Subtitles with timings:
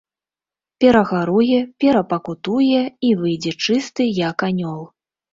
[0.83, 4.81] Перагаруе, перапакутуе і выйдзе чысты, як анёл.